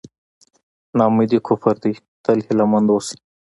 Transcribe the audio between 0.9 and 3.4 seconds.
نا اميدي کفر دی تل هیله مند اوسئ.